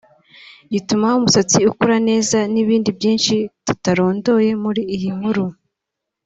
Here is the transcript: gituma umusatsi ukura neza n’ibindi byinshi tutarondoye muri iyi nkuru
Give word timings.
gituma 0.73 1.07
umusatsi 1.19 1.59
ukura 1.71 1.97
neza 2.09 2.37
n’ibindi 2.53 2.89
byinshi 2.97 3.35
tutarondoye 3.65 4.51
muri 4.63 4.81
iyi 4.95 5.09
nkuru 5.17 5.45